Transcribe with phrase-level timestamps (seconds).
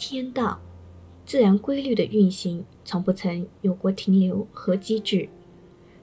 [0.00, 0.58] 天道，
[1.26, 5.28] 自然规律的运行，从不曾有过停留和机制，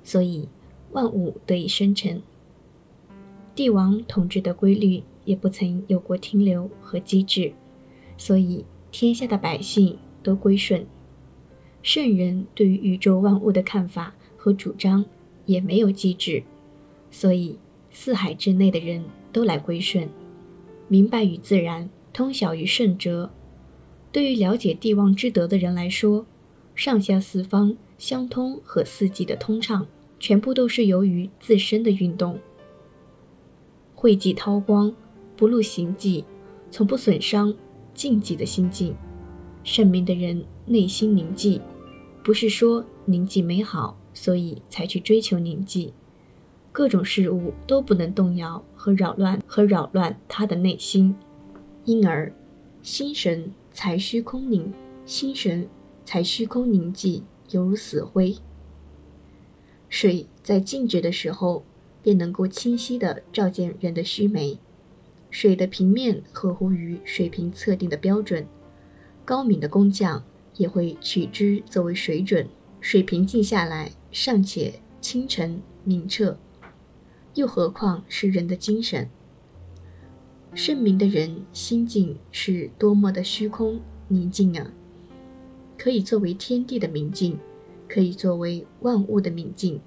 [0.04, 0.48] 所以
[0.92, 2.22] 万物得以生成。
[3.56, 7.52] 帝王统治的规律也不曾有过停留和机制，
[8.18, 10.86] 所以天下的百姓都归顺。
[11.82, 15.04] 圣人对于宇宙万物的看法和主张
[15.48, 16.44] 也没有机制，
[17.10, 17.58] 所以
[17.90, 19.04] 四海之内的人
[19.34, 20.08] 都来归顺，
[20.88, 23.32] 明白与自然，通晓于圣哲。
[24.18, 26.26] 对于了解帝王之德的人来说，
[26.74, 29.86] 上下四方相通和四季的通畅，
[30.20, 32.40] 全部都是由于自身的运动。
[33.94, 34.92] 慧际韬光，
[35.36, 36.26] 不露行迹，
[36.72, 37.54] 从不损伤
[37.94, 38.96] 静寂的心境。
[39.64, 41.62] 圣明的人内心宁静，
[42.24, 45.94] 不是说宁静美好，所以才去追求宁静。
[46.72, 51.16] 各种事物都不能动摇和扰乱和扰乱他的内心，
[51.86, 52.34] 因而
[52.82, 54.74] 心神才虚空凝，
[55.06, 55.70] 心神
[56.04, 58.36] 才虚空凝寂，犹如死灰。
[59.88, 61.64] 水在静止的时候。
[62.04, 64.58] 便能够清晰地照见人的须眉。
[65.30, 68.48] 水的平面合乎于水平测定的标准，
[69.26, 70.24] 高明的工匠
[70.56, 72.48] 也会取之作为水准。
[72.80, 76.38] 水平静下来，尚且清澄明澈，
[77.34, 79.10] 又何况是人的精神？
[80.54, 84.72] 圣明的人心境是多么的虚空宁静啊！
[85.78, 87.38] 可以作为天地的明镜，
[87.88, 89.80] 可以作为万物的明镜，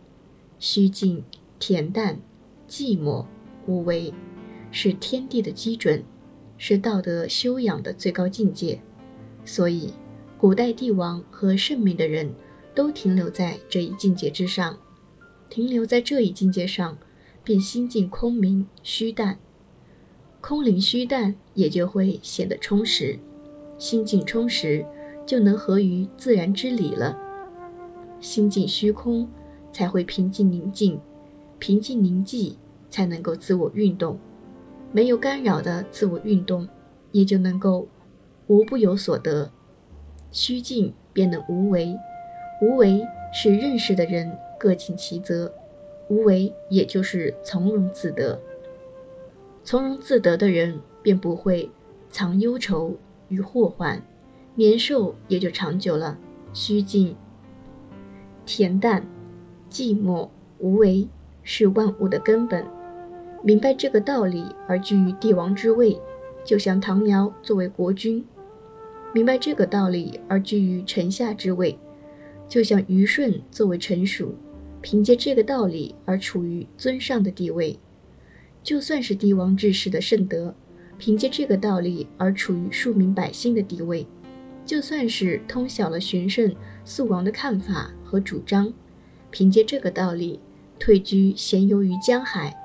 [0.58, 1.22] 虚静。
[1.60, 2.18] 恬淡、
[2.66, 3.26] 寂寞、
[3.66, 4.14] 无为，
[4.72, 6.02] 是天地的基准，
[6.56, 8.80] 是道德修养的最高境界。
[9.44, 9.92] 所以，
[10.38, 12.32] 古代帝王和圣明的人
[12.74, 14.78] 都停留在这一境界之上。
[15.50, 16.96] 停留在这一境界上，
[17.44, 19.38] 便心境空明虚淡。
[20.40, 23.18] 空灵虚淡，也就会显得充实。
[23.78, 24.84] 心境充实，
[25.26, 27.16] 就能合于自然之理了。
[28.20, 29.28] 心境虚空，
[29.72, 30.98] 才会平静宁静。
[31.58, 32.56] 平静宁静，
[32.88, 34.16] 才能够自我运动；
[34.92, 36.66] 没有干扰的自我运动，
[37.12, 37.86] 也就能够
[38.46, 39.50] 无不有所得。
[40.32, 41.94] 虚静便能无为，
[42.62, 45.52] 无为是认识的人各尽其责，
[46.08, 48.40] 无为也就是从容自得。
[49.70, 51.70] 从容自得的人便不会
[52.10, 52.96] 藏忧愁
[53.28, 54.02] 与祸患，
[54.56, 56.18] 年寿也就长久了。
[56.52, 57.14] 虚静、
[58.44, 59.06] 恬淡、
[59.70, 60.28] 寂寞、
[60.58, 61.06] 无为。
[61.44, 62.66] 是万物的根本，
[63.44, 65.96] 明白这个道理而居于帝王之位，
[66.44, 68.24] 就像唐尧作为国君；
[69.14, 71.78] 明白这个道理而居于臣下之位，
[72.48, 74.34] 就像虞舜作为臣属，
[74.80, 77.78] 凭借这个道理而处于尊上的地位；
[78.62, 80.54] 就算是帝王治世的圣德，
[80.98, 84.06] 凭借这个道理而处于庶民百姓的地位；
[84.64, 86.54] 就算是通晓了玄圣
[86.84, 88.72] 肃王的看法和主张，
[89.30, 90.40] 凭借这个道理。
[90.78, 92.56] 退居闲游于江海，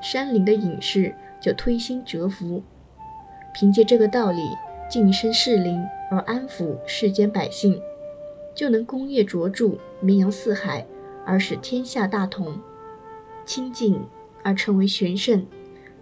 [0.00, 2.62] 山林的隐士就推心折服。
[3.52, 4.40] 凭借这个道理，
[4.88, 5.82] 晋升士林
[6.12, 7.80] 而安抚世间百姓，
[8.54, 10.86] 就能功业卓著，名扬四海，
[11.26, 12.56] 而使天下大同。
[13.44, 14.00] 清净
[14.44, 15.44] 而成为玄圣，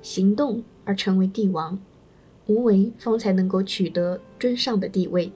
[0.02, 1.80] 行动而成为帝王，
[2.46, 5.32] 无为方才能够取得尊上的地位。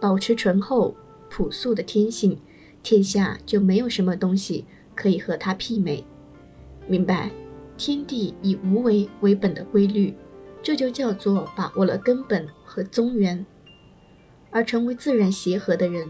[0.00, 0.96] 保持醇厚
[1.30, 2.36] 朴素的天性。
[2.84, 4.64] 天下就没有什么东西
[4.96, 6.04] 可以和他媲美。
[6.88, 7.30] 明白，
[7.76, 10.12] 天地以无为为本的规律，
[10.64, 13.46] 这就叫做把握了根本和宗源，
[14.50, 16.08] 而成为自然协和的人，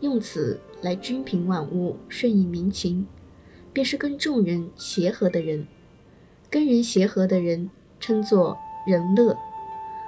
[0.00, 3.06] 用此来均平万物，顺应民情，
[3.78, 5.64] 便是跟众人协和的人。
[6.50, 9.38] 跟人协和的人称作人乐，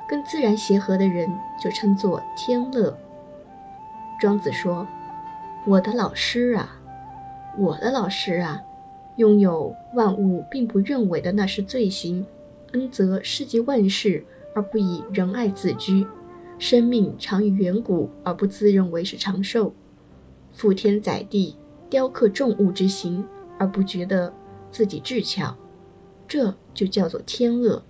[0.08, 1.30] 跟自然协和的人
[1.62, 2.98] 就称作天乐。
[4.20, 4.84] 庄子说。
[5.66, 6.80] 我的老师啊，
[7.56, 8.60] 我的老师啊，
[9.18, 12.26] 拥有万物并不认为的那是罪行，
[12.72, 16.04] 恩泽世及万事而不以仁爱自居，
[16.58, 19.72] 生命长于远古而不自认为是长寿，
[20.56, 21.54] 覆天载地
[21.88, 23.24] 雕刻重物之形
[23.60, 24.32] 而不觉得
[24.70, 25.54] 自己智巧，
[26.26, 27.82] 这就叫做天乐。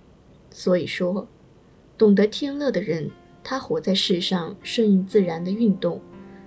[0.49, 1.29] 所以说，
[1.97, 3.09] 懂得天乐的人，
[3.41, 6.01] 他活在世上顺应自然的运动。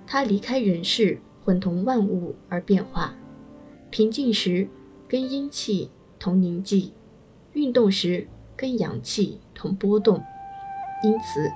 [0.06, 3.14] 他离开人世，混同万物而变化。
[3.88, 4.68] 平静时，
[5.08, 6.90] 跟阴气同凝寂；
[7.54, 10.22] 运动时，跟阳气同波动。
[11.02, 11.50] 因此，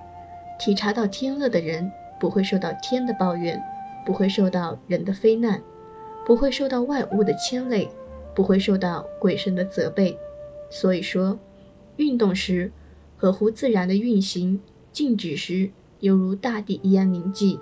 [0.59, 3.63] 体察到天乐的人，不会受到天的抱怨，
[4.07, 5.63] 不会受到人的非难，
[6.29, 7.89] 不会受到外物的牵累，
[8.35, 10.15] 不会受到鬼神的责备。
[10.69, 11.39] 所以说，
[11.97, 12.71] 运动时
[13.17, 14.61] 合乎自然的运行，
[14.93, 15.71] 静止时，
[16.01, 17.59] 犹如大地一样宁静，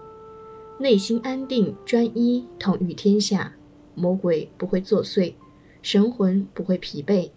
[0.80, 3.54] 内心安定专一，统御天下，
[3.94, 5.34] 魔鬼不会作祟，
[5.80, 7.30] 神魂不会疲惫，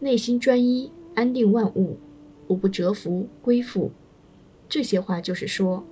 [0.00, 1.96] 内心专一，安定万物，
[2.48, 3.92] 无不折服归附。
[4.68, 5.84] 这些话就是说，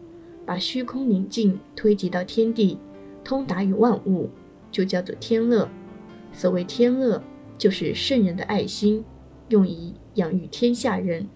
[0.45, 2.77] 把虚空宁静推及到天地，
[3.23, 4.29] 通达于万物，
[4.71, 5.69] 就叫做天乐。
[6.33, 7.23] 所谓天乐，
[7.59, 9.05] 就是圣人的爱心，
[9.49, 11.29] 用以养育天下人。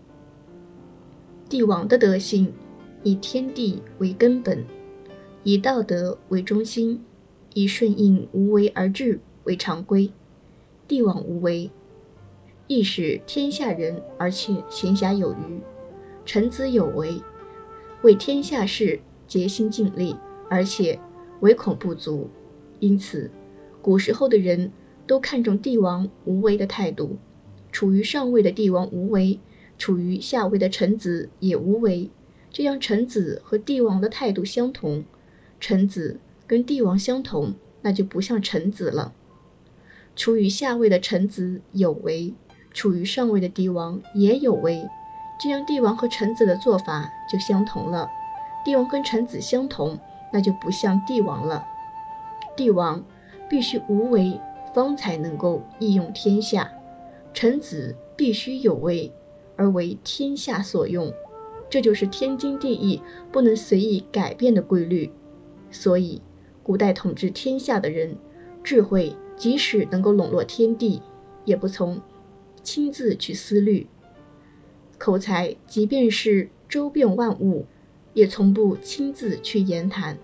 [1.49, 2.53] 帝王的德性，
[3.03, 4.65] 以天地为根本，
[5.43, 7.05] 以道德为中心，
[7.55, 10.11] 以顺应无为而治为常规。
[10.87, 11.71] 帝王无为，
[12.67, 15.61] 亦使天下人而且闲暇有余；
[16.25, 17.21] 臣子有为，
[18.03, 20.17] 为天下事竭心尽力，
[20.49, 20.99] 而且
[21.41, 22.29] 唯恐不足。
[22.85, 23.31] 因此，
[23.81, 24.71] 古时候的人。
[25.07, 27.19] 都看重帝王无为的态度，
[27.71, 29.39] 处于上位的帝王无为，
[29.77, 32.09] 处于下位的臣子也无为，
[32.51, 35.05] 这样臣子和帝王的态度相同。
[35.61, 37.53] 臣子跟帝王相同，
[37.83, 39.13] 那就不像臣子了。
[40.17, 42.33] 处于下位的臣子有为，
[42.73, 44.89] 处于上位的帝王也有为，
[45.39, 48.09] 这样帝王和臣子的做法就相同了。
[48.65, 49.99] 帝王跟臣子相同，
[50.33, 51.63] 那就不像帝王了。
[52.57, 53.05] 帝王
[53.49, 54.41] 必须无为。
[54.75, 56.69] 方才能够易用天下，
[57.33, 59.13] 臣子必须有为，
[59.55, 61.15] 而为天下所用，
[61.71, 65.13] 这就是天经地义、不能随意改变的规律。
[65.71, 66.21] 所以，
[66.65, 68.17] 古代统治天下的人，
[68.65, 71.01] 智慧即使能够笼络天地，
[71.45, 72.01] 也不从
[72.65, 73.87] 亲自去思虑；
[74.99, 77.65] 口才即便是周遍万物，
[78.13, 80.17] 也从不亲自去言谈；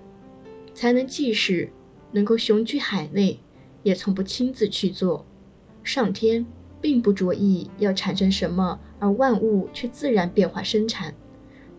[0.74, 1.70] 才能即使
[2.12, 3.40] 能够雄居海内。
[3.82, 5.24] 也从不亲自去做。
[5.82, 6.44] 上天
[6.82, 11.14] 并不着意要产生什么，而万物却自然变化生产；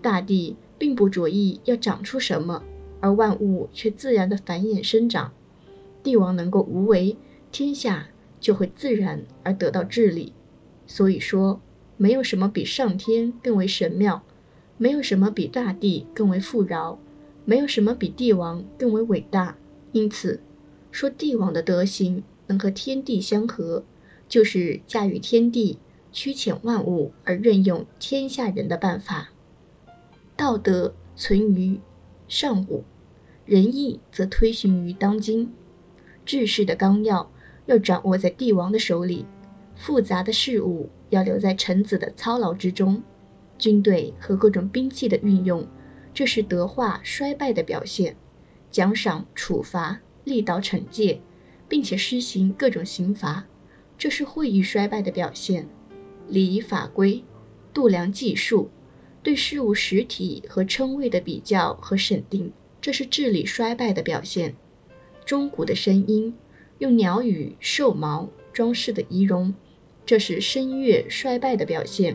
[0.02, 2.64] 大地并不着意要长出什么，
[3.00, 5.32] 而万物却自然的繁衍生长。
[6.02, 7.16] 帝王能够无为，
[7.52, 8.08] 天下
[8.40, 10.34] 就会自然而得到治理。
[10.88, 11.62] 所以说，
[11.98, 14.24] 没有什么比上天更为神妙，
[14.80, 16.98] 没有什么比大地更为富饶，
[17.46, 19.56] 没有什么比帝王更为伟大。
[19.92, 20.42] 因此。
[20.92, 23.86] 说帝王的德行能和天地相合，
[24.28, 25.80] 就是驾驭天地、
[26.12, 29.30] 驱遣万物而任用天下人的办法。
[30.36, 31.80] 道德存于
[32.28, 32.84] 上古，
[33.46, 35.54] 仁义则推行于当今。
[36.26, 37.32] 治世的纲要
[37.68, 39.26] 要掌握在帝王的手里，
[39.78, 43.02] 复杂的事物要留在臣子的操劳之中。
[43.58, 45.66] 军队和各种兵器的运用，
[46.14, 48.18] 这是德化衰败的表现。
[48.72, 50.00] 奖赏、处罚。
[50.24, 51.20] 力道惩戒，
[51.68, 53.48] 并且施行各种刑罚，
[53.98, 55.64] 这是会议衰败的表现；
[56.28, 57.24] 礼仪法规、
[57.74, 58.70] 度量计数，
[59.24, 64.52] 对事物实体和称谓的比较和审定，这是治理衰败的表现；
[65.26, 66.36] 钟鼓的声音，
[66.78, 69.52] 用鸟语、兽毛装饰的仪容，
[70.06, 72.14] 这是声乐衰败的表现；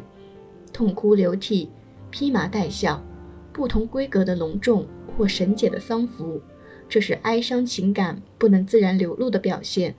[0.72, 1.68] 痛哭流涕、
[2.12, 3.04] 披麻戴孝、
[3.52, 6.40] 不同规格的隆重或神解的丧服。
[6.88, 9.94] 这是哀伤情感不能自然流露的表现。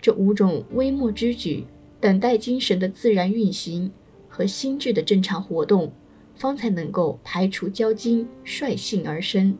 [0.00, 1.64] 这五种微末之举，
[2.00, 3.90] 等待精神的自然运行
[4.28, 5.92] 和心智的正常活动，
[6.36, 9.56] 方才能够排除骄矜，率性而生。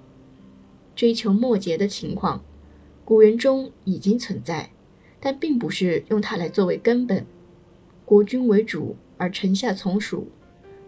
[0.94, 2.44] 追求末节的情况，
[3.04, 4.70] 古人中已经存在，
[5.18, 7.24] 但并不是用它来作为根本。
[8.04, 10.28] 国君为主而臣下从属，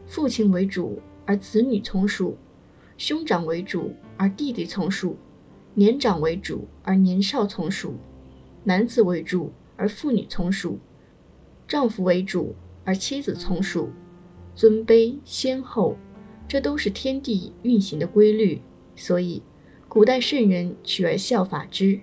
[0.07, 2.37] 父亲为主而子女从属，
[3.01, 5.17] 兄长为主而弟弟从属。
[5.73, 7.93] 年长为主，而年少从属；
[8.65, 10.77] 男子为主，而妇女从属；
[11.67, 12.55] 丈夫为主，
[12.85, 13.89] 而妻子从属。
[14.55, 15.97] 尊卑先后，
[16.47, 18.61] 这都是天地运行的规律，
[18.95, 19.43] 所以
[19.89, 22.01] 古代圣人取而效法之。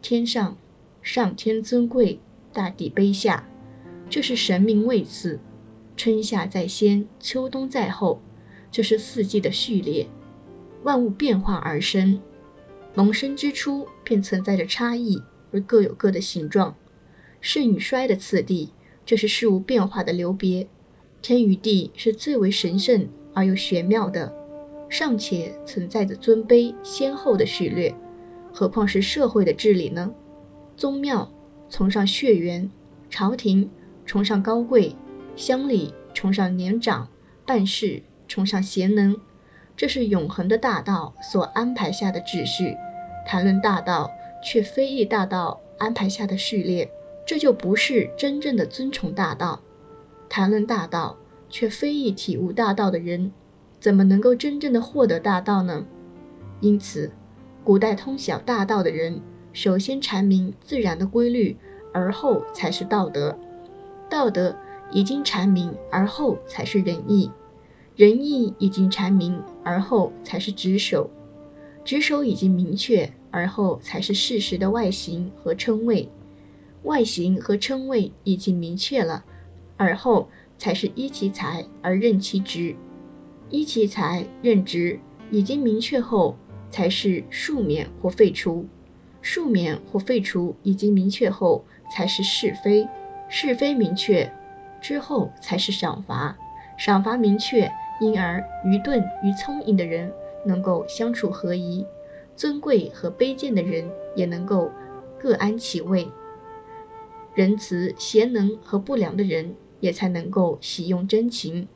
[0.00, 0.56] 天上，
[1.02, 2.18] 上天尊贵，
[2.50, 3.46] 大地卑下，
[4.08, 5.38] 这是神明位次；
[5.98, 8.22] 春夏在先，秋冬在后，
[8.74, 10.04] 这是四季的序列。
[10.82, 12.20] 万物变化而生。
[12.92, 16.74] 萌生之初便存在着差异，而各有各的形状。
[17.40, 18.72] 盛与衰的次第，
[19.06, 20.66] 这是事物变化的流别。
[21.22, 24.34] 天与地是最为神圣而又玄妙的，
[24.88, 27.94] 尚且存在着尊卑先后的序列，
[28.52, 30.12] 何况是社会的治理呢？
[30.76, 31.32] 宗庙
[31.70, 32.68] 崇尚血缘，
[33.08, 33.70] 朝廷
[34.04, 34.96] 崇尚高贵，
[35.36, 37.08] 乡里崇尚年长，
[37.46, 38.02] 办事
[38.34, 39.16] 崇尚贤能。
[39.76, 42.76] 这是永恒的大道所安排下的秩序。
[43.24, 44.10] 谈论大道，
[44.42, 46.90] 却非议大道安排下的序列，
[47.24, 49.60] 这就不是真正的尊崇大道；
[50.28, 51.16] 谈论大道，
[51.48, 53.30] 却非议体悟大道的人，
[53.78, 55.86] 怎么能够真正的获得大道呢？
[56.58, 57.12] 因此，
[57.62, 59.20] 古代通晓大道的人，
[59.52, 61.56] 首先阐明自然的规律，
[61.92, 63.38] 而后才是道德。
[64.10, 64.56] 道德
[64.90, 67.30] 已经阐明，而后才是仁义；
[67.96, 71.08] 仁义已经阐明，而后才是职守；
[71.84, 76.08] 职守已经明确，而后才是事实的外形和称谓；
[76.82, 79.24] 外形和称谓已经明确了，
[79.76, 82.74] 而后才是依其才而任其职。
[83.48, 84.98] 依其才任职
[85.30, 86.36] 已经明确后，
[86.68, 88.64] 才是庶免或废除；
[89.22, 92.88] 庶免或废除已经明确后，才是是非；
[93.28, 94.28] 是非明确
[94.80, 96.34] 之后，才是赏罚；
[96.76, 97.70] 赏罚明确，
[98.00, 100.12] 因而愚钝与聪颖的人
[100.44, 101.86] 能够相处合宜，
[102.34, 104.70] 尊贵和卑贱的人也能够
[105.18, 106.08] 各安其位，
[107.34, 111.68] 仁慈贤能和不良的人也才能够喜用真情。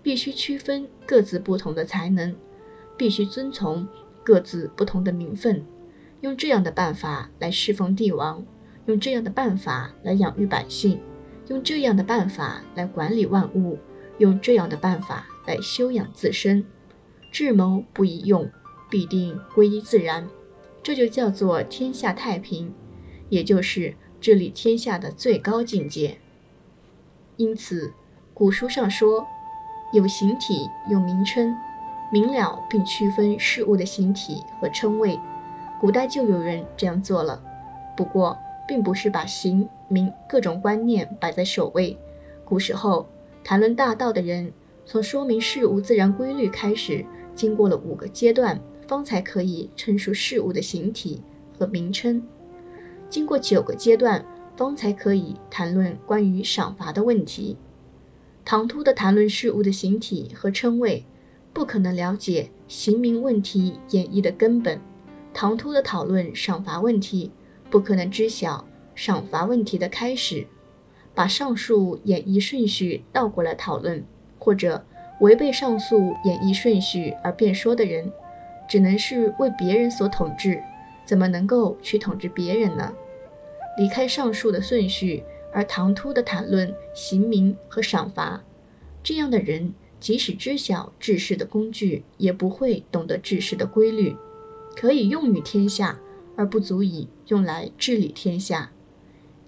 [0.00, 2.34] 必须区分各自不同的才能，
[2.96, 3.86] 必须遵从
[4.22, 5.66] 各自不同的名分，
[6.20, 8.42] 用这样的办法来侍奉帝王，
[8.86, 10.98] 用这样的办法来养育百姓，
[11.48, 13.76] 用这样的办法来管理万物，
[14.18, 16.64] 用这样的办法来修养自身。
[17.32, 18.48] 智谋不宜用，
[18.90, 20.28] 必定归依自然，
[20.82, 22.72] 这就叫做天下太平，
[23.28, 26.18] 也就是治理天下的最高境界。
[27.36, 27.92] 因此，
[28.34, 29.26] 古书上说。
[29.90, 31.56] 有形体，有名称，
[32.12, 35.18] 明了并区分事物的形体和称谓。
[35.80, 37.42] 古代就有人这样做了，
[37.96, 38.36] 不过
[38.66, 41.96] 并不是把形、名各种观念摆在首位。
[42.44, 43.08] 古时候
[43.42, 44.52] 谈论大道的人，
[44.90, 47.04] 从说明事物自然规律开始，
[47.34, 51.20] 经过了五个阶段，方才可以陈述事物的形体
[51.58, 52.22] 和名称；
[53.06, 54.24] 经过九个阶段，
[54.56, 57.58] 方才可以谈论关于赏罚的问题。
[58.46, 61.04] 唐突的谈论事物的形体和称谓，
[61.52, 64.78] 不可能了解形名问题演绎的根本；
[65.34, 67.30] 唐突的讨论赏罚问题，
[67.68, 70.46] 不可能知晓赏罚问题的开始。
[71.14, 74.02] 把上述演绎顺序倒过来讨论，
[74.38, 74.84] 或者
[75.20, 78.12] 违背上述演绎顺序而辩说的人，
[78.68, 80.62] 只能是为别人所统治，
[81.04, 82.94] 怎么能够去统治别人呢？
[83.76, 85.24] 离开上述的顺序。
[85.50, 88.44] 而唐突的谈论刑名和赏罚，
[89.02, 94.14] 这样的人即使知晓治世的工具，也不会懂得治世的规律，
[94.76, 95.98] 可以用于天下，
[96.36, 98.72] 而不足以用来治理天下。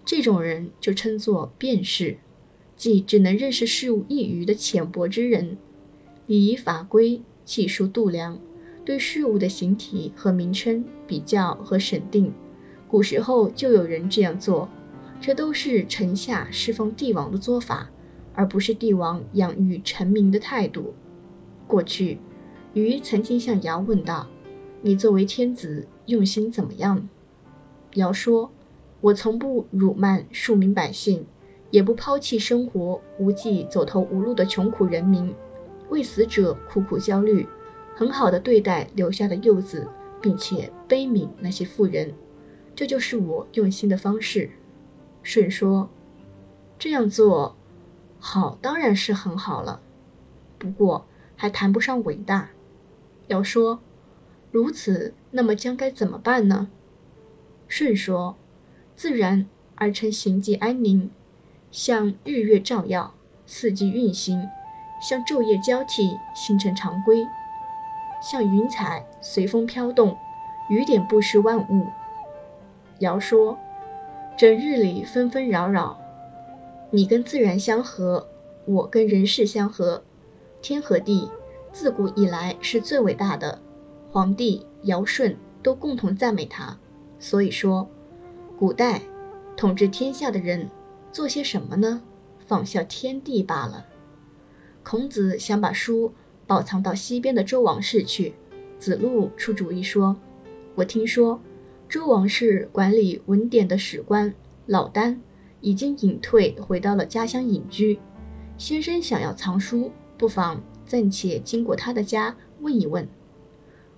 [0.02, 2.16] 这种人就称作辩士，
[2.80, 5.58] 即只能认识事物一隅的浅薄之人。
[6.26, 8.40] 礼仪法规、技术度量，
[8.86, 12.32] 对事物的形体和名称比较和审定，
[12.88, 14.66] 古时候就有人这样做。
[15.20, 17.90] 这都是臣下侍奉帝王的做法，
[18.32, 20.94] 而不是帝王养育臣民的态度。
[21.66, 22.16] 过去，
[22.72, 24.26] 禹曾经向尧问道
[24.80, 27.06] ：“你作为天子，用心怎么样？”
[27.96, 28.50] 尧说
[29.02, 31.26] ：“我从不辱慢庶民百姓，
[31.70, 35.34] 也不抛弃生活无计走投无路的穷苦人民，
[35.88, 37.46] 为死者苦苦焦虑，
[37.94, 39.86] 很好的对待留下的幼子，
[40.20, 42.12] 并且悲悯那些富人。
[42.74, 44.50] 这就是我用心的方式。”
[45.22, 45.90] 舜说
[46.78, 47.56] ：“这样做，
[48.18, 49.80] 好当然是很好了，
[50.58, 52.50] 不过还谈不上伟大。
[53.28, 53.80] 要说
[54.50, 56.68] 如此，那么将该怎么办呢？”
[57.68, 58.36] 舜说
[58.96, 59.46] ：“自然
[59.76, 61.10] 而成行迹安宁，
[61.70, 63.14] 像日月照耀，
[63.46, 64.48] 四季运行，
[65.00, 67.26] 像昼夜交替，星辰常规，
[68.22, 70.16] 像云彩随风飘动，
[70.68, 71.86] 雨点不湿万物。”
[73.00, 73.58] 尧说。
[74.36, 76.00] 整日里纷纷扰扰，
[76.90, 78.26] 你跟自然相合，
[78.64, 80.02] 我跟人世相合。
[80.62, 81.30] 天和地
[81.72, 83.60] 自古以来是最伟大的，
[84.10, 86.74] 皇帝尧舜都共同赞美他。
[87.18, 87.86] 所以说，
[88.58, 89.02] 古代
[89.58, 90.70] 统治天下的人
[91.12, 92.02] 做些什么呢？
[92.46, 93.86] 仿效天地罢了。
[94.82, 96.12] 孔子想把书
[96.46, 98.34] 保藏到西边的周王室去，
[98.78, 100.16] 子路出主意说
[100.74, 101.40] ：“我听说。”
[101.88, 104.32] 周王室管理文典的史官
[104.66, 105.20] 老丹
[105.60, 107.98] 已经隐退，回到了家乡隐居。
[108.56, 113.08] 先生想要藏书，不妨暂且经过他的家问一问。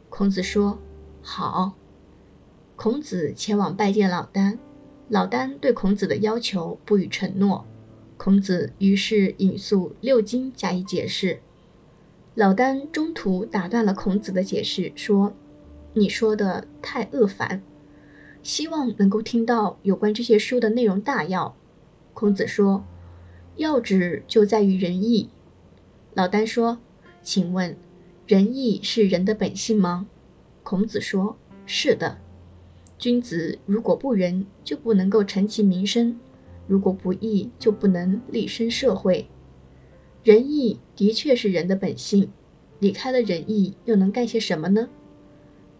[0.09, 0.79] 孔子说
[1.21, 1.73] ：“好。”
[2.77, 4.59] 孔子前往拜见老丹，
[5.13, 7.67] 老丹对孔子的要求不予承诺。
[8.17, 11.41] 孔子于是引述六经加以解释。
[12.35, 15.35] 老丹中途打断了孔子的解释，说
[15.93, 17.63] ：“你说的太恶烦。”
[18.43, 21.55] 希望能够听到有关这些书的内容大要。
[22.15, 22.83] 孔子说
[23.57, 25.29] ：“要旨就在于仁义。”
[26.17, 26.79] 老丹说
[27.21, 27.77] ：“请问
[28.27, 30.07] 仁义是人的本性吗？
[30.63, 32.17] 孔子说：“是的。
[33.03, 36.15] 君子如果不仁，就不能够成其民生；
[36.69, 39.29] 如果不义，就不能立身社会。
[40.23, 42.31] 仁义的确是人的本性，
[42.79, 44.89] 离开了仁义，又能干些什么呢？”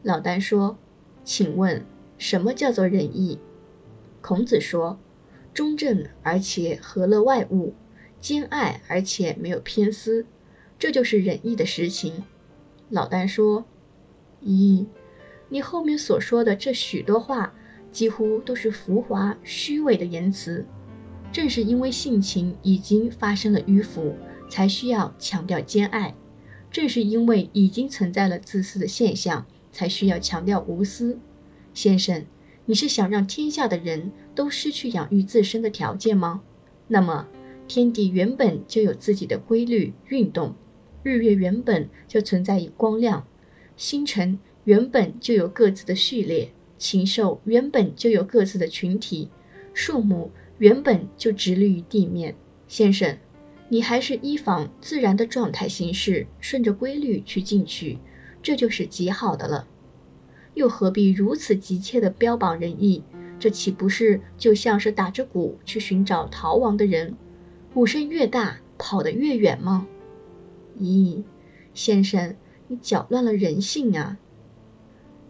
[0.03, 0.77] 老聃说
[1.23, 1.87] ：“请问，
[2.19, 3.39] 什么叫做仁义？”
[4.21, 4.99] 孔子说
[5.55, 7.75] ：“中正而且和乐外物，
[8.19, 10.27] 兼爱而且没有偏私，
[10.77, 12.25] 这就是仁义的实情。”
[12.91, 13.65] 老聃说
[14.45, 14.87] ：“咦，
[15.53, 17.53] 你后面所说的这许多话，
[17.91, 20.65] 几乎都是浮华虚伪的言辞。
[21.31, 24.17] 正是因为性情已经发生了迂腐，
[24.49, 26.15] 才需要强调兼爱；
[26.71, 31.19] 正是因为已经存在了自私的现象，才需要强调无私。
[31.75, 32.25] 先生，
[32.65, 36.41] 你是想让天下的人都失去养育自身的条件吗？
[36.89, 37.29] 那么，
[37.69, 40.55] 天地原本就有自己的规律运动。”
[41.05, 43.27] 日月原本就存在于光亮，
[43.77, 49.29] 星辰原本就有各自的序列，禽兽原本就有各自的群体，
[49.75, 52.35] 树木原本就直立于地面。
[52.69, 53.19] 先生，
[53.69, 57.99] 你还是依仿自然的状态行事，顺着规律去进取，
[58.43, 59.67] 这就是极好的了。
[60.55, 63.03] 又何必如此急切地标榜仁义？
[63.39, 67.17] 这岂不是就像是打着鼓去寻找逃亡的人，
[67.75, 69.89] 鼓声越大，跑得越远吗？
[70.79, 71.23] 咦，
[71.75, 72.37] 先生，
[72.69, 74.19] 你搅乱了人性啊！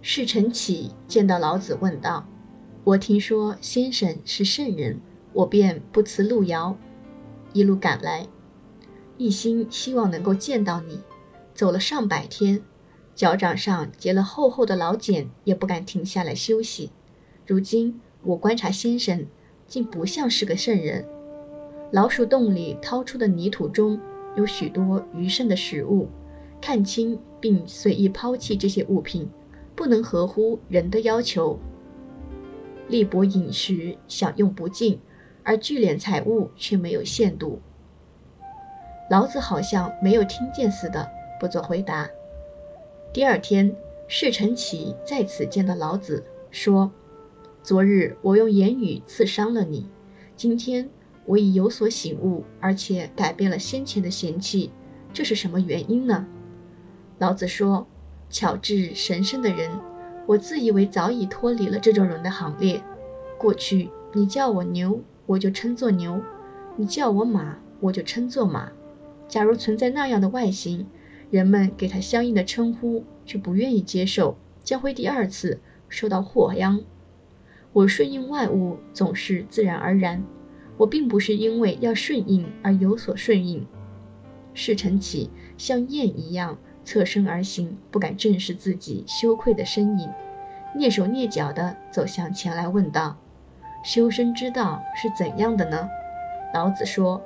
[0.05, 2.27] 侍臣启见到老子，问道
[2.83, 5.01] ：“我听说先生是圣人，
[5.33, 6.77] 我便不辞路遥，
[7.53, 8.27] 一路赶来，
[9.17, 11.01] 一心希望能够见到你。
[11.55, 12.61] 走了上百天，
[13.15, 16.91] 脚掌上结了厚厚的老茧，也不敢停下来休息。
[17.47, 19.25] 如今我观察先生，
[19.69, 21.07] 竟不像是个圣人。
[21.93, 23.99] 老鼠洞里掏出的泥土中。”
[24.35, 26.09] 有许多余剩的食物，
[26.59, 29.29] 看清并随意抛弃这些物品，
[29.75, 31.59] 不能合乎人的要求。
[32.89, 35.01] 力博饮食，享用不尽，
[35.43, 37.61] 而聚敛财物却没有限度。
[39.11, 41.09] 老子好像没有听见似的，
[41.41, 42.09] 不做回答。
[43.13, 43.75] 第二天，
[44.09, 46.91] 侍臣启再次见到老子，说
[47.63, 49.89] ：“昨日我用言语刺伤了你，
[50.37, 50.89] 今天。”
[51.25, 54.73] 我已有所醒悟，而且改变了先前的嫌弃，
[55.13, 56.27] 这是什么原因呢？
[57.19, 57.87] 老子说
[58.33, 59.71] ：“巧智神圣的人，
[60.27, 62.83] 我自以为早已脱离了这种人的行列。
[63.39, 66.19] 过去你叫我牛，我就称作牛；
[66.77, 68.73] 你叫我马，我就称作马。
[69.29, 70.87] 假如存在那样的外形，
[71.31, 76.81] 人们给他相应的称呼，却不愿意接受，将会第二次受到祸殃。
[77.75, 80.25] 我顺应万物，总是自然而然。”
[80.79, 83.65] 我并不是因为要顺应而有所顺应。
[84.55, 90.09] 事成起像雁一样侧身而行，不敢正视自己羞愧的身影，
[90.77, 93.17] 蹑手蹑脚地走向前来，问道
[93.85, 95.89] ：“修身之道是怎样的呢？”
[96.55, 97.23] 老子说：“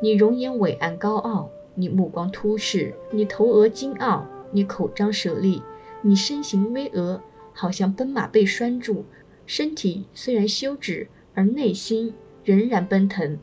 [0.00, 5.62] 你容颜伟岸高傲，你目光突视，你头额惊傲，你口张舌利，
[6.02, 7.20] 你身形巍峨，
[7.52, 9.04] 好像奔马被拴住，
[9.46, 13.38] 身体虽然休止，而内心……”仍然奔腾，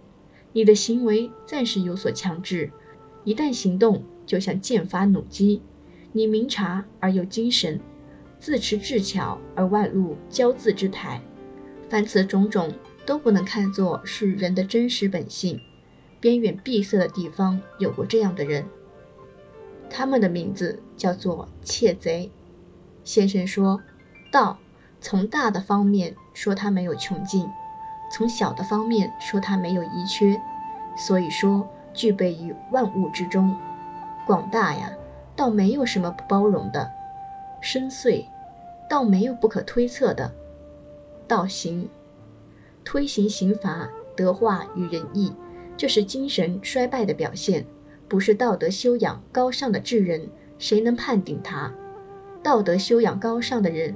[0.54, 2.72] 你的行为暂时有所强制，
[3.24, 5.64] 一旦行动，就像剑发弩机。
[6.12, 7.80] 你明察而又精神，
[8.38, 11.20] 自持智巧而外露骄恣之态。
[11.90, 12.72] 凡此种种，
[13.06, 15.60] 都不能看作是人的真实本性。
[16.20, 18.66] 边远闭塞的地方有过这样的人，
[19.90, 22.32] 他们的名字叫做窃贼。
[23.04, 23.80] 先生说，
[24.32, 24.58] 道
[25.00, 27.48] 从大的方面说，它没有穷尽。
[28.12, 30.36] 从小的方面说，它没有遗缺，
[30.98, 33.56] 所以说具备于万物之中。
[34.28, 34.94] 广大呀，
[35.38, 36.86] 倒没有什么不包容的；
[37.62, 38.26] 深邃，
[38.90, 40.30] 倒没有不可推测的。
[41.26, 41.90] 道行，
[42.84, 45.34] 推行刑罚、德化与仁义，
[45.78, 47.66] 这是精神衰败的表现，
[48.10, 51.74] 不是道德修养高尚的智人，谁能判定他？
[52.44, 53.96] 道德修养高尚的人，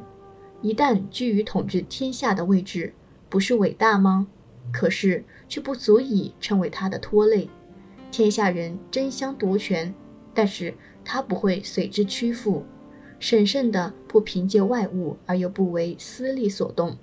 [0.62, 2.94] 一旦居于统治天下的位置。
[3.30, 4.28] 不是伟大吗？
[4.72, 7.50] 可是却不足以成为他的拖累。
[8.12, 9.94] 天下人争相夺权，
[10.34, 12.63] 但是他不会随之屈服，
[13.20, 16.98] 审慎的不凭借外物而又不为私利所动，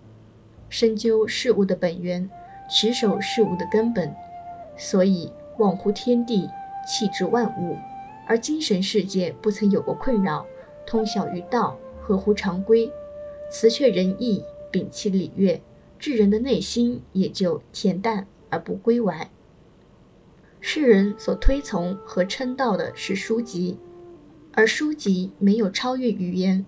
[0.68, 2.28] 深究事物的本源，
[2.70, 4.14] 持守事物的根本。
[4.76, 6.48] 所以忘乎天地，
[6.86, 7.76] 弃之万物，
[8.26, 10.46] 而精神世界不曾有过困扰，
[10.86, 12.90] 通晓于道，合乎常规，
[13.50, 15.60] 辞却仁义，摒弃礼乐。
[15.98, 19.28] 智人的内心也就恬淡而不归歪。
[20.70, 23.78] 世人所推崇和称道的是书籍，
[24.52, 26.66] 而书籍没有超越语言，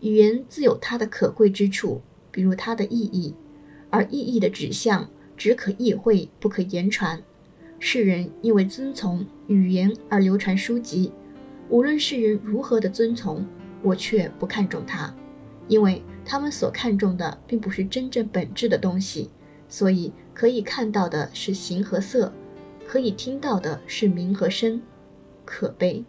[0.00, 3.34] 语言自有它的可贵之处，比如它的意义，
[3.88, 7.18] 而意义的指向只可意会，不可言传。
[7.78, 11.10] 世人因为遵从语言而流传书籍，
[11.70, 13.46] 无论世人如何的遵从，
[13.82, 15.14] 我却不看重它，
[15.66, 19.30] 因为他们所看重的并不是真正本质的东西，
[19.66, 22.30] 所以可以看到的是形和色，
[22.90, 24.82] 可以听到的是名和声，
[25.44, 26.04] 可悲。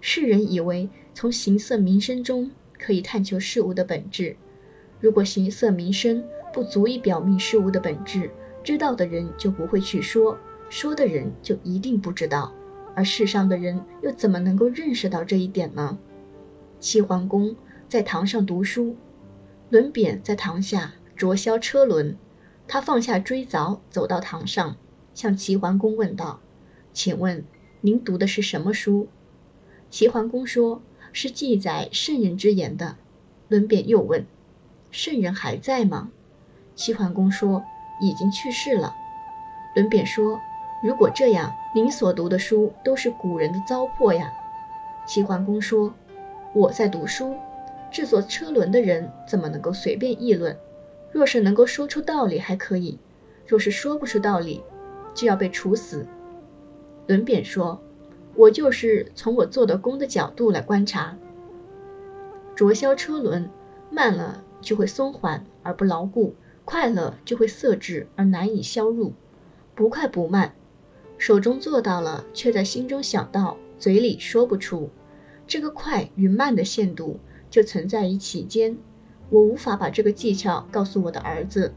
[0.00, 4.36] 世人以为从形色名声中可以探求事物的本质，
[4.98, 8.28] 如果形色名声不足以表明事物的本质，
[8.64, 10.36] 知道的人就不会去说，
[10.68, 12.52] 说的人就一定不知道，
[12.96, 15.96] 而世上的人又怎么能够认识到这一点呢？
[16.80, 17.54] 齐桓公
[17.86, 18.96] 在堂上读书，
[19.70, 22.16] 轮扁在堂下着削车轮，
[22.66, 24.76] 他放下锥凿，走到堂上，
[25.14, 26.40] 向齐桓公问道
[26.92, 27.44] ：“请问
[27.80, 29.08] 您读的是什么书？”
[29.88, 32.96] 齐桓公说：“是记载圣人之言的。”
[33.48, 34.26] 轮扁又问
[34.90, 36.10] ：“圣人还在吗？”
[36.74, 37.64] 齐桓公说
[38.02, 38.92] ：“已经去世了。”
[39.76, 40.40] 轮扁说
[40.82, 44.32] ：“如果这样，您所读的书都是古人的糟粕呀。”
[45.06, 45.94] 齐桓公说
[46.54, 47.36] ：“我在读书，
[47.90, 50.56] 制作车轮的人怎么能够随便议论？
[51.12, 52.98] 若是能够说出道理还可以，
[53.46, 54.62] 若是说不出道理，
[55.14, 56.06] 就要被处死。”
[57.06, 57.80] 轮扁说。
[58.36, 61.16] 我就是从我做的工的角度来观察，
[62.56, 63.48] 灼削车轮，
[63.92, 69.12] 慢了就会松缓而不牢固，快了就会色滞而难以消入。
[69.72, 70.52] 不快不慢，
[71.16, 74.90] 手中做到了，却在心中想到，嘴里说不出。
[75.46, 78.76] 这个快与慢的限度就存在于其间。
[79.30, 81.72] 我无法把这个技巧告诉我的儿子，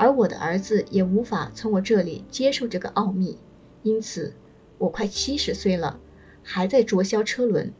[0.00, 3.36] 而我的儿子也无法从我这里接受这个奥秘，
[3.82, 4.32] 因此。
[4.78, 6.00] 我快七十岁了，
[6.42, 7.70] 还在灼削车轮。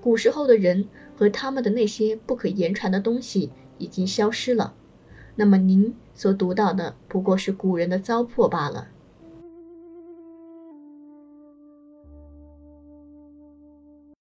[0.00, 0.86] 古时候的人
[1.18, 4.74] 和他们的那些不可言传的东西已经消失了。
[5.34, 8.86] 那么您所读到的不过是古人的糟粕罢了。